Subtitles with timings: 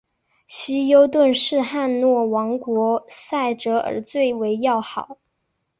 [0.47, 2.01] 希优顿是洛汗
[2.57, 5.19] 国王塞哲尔最为要好。